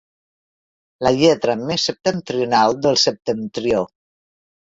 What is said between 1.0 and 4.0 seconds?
La lletra més septentrional del septentrió.